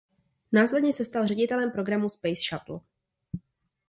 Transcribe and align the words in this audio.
Následně 0.51 0.93
se 0.93 1.05
stal 1.05 1.27
ředitelem 1.27 1.71
programu 1.71 2.09
Space 2.09 2.41
Shuttle. 2.49 2.79